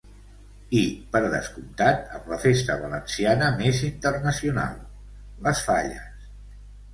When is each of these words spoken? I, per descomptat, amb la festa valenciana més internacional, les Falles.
I, 0.77 0.79
per 1.15 1.19
descomptat, 1.33 2.07
amb 2.19 2.31
la 2.33 2.39
festa 2.45 2.77
valenciana 2.85 3.51
més 3.61 3.83
internacional, 3.89 4.81
les 5.49 5.63
Falles. 5.69 6.27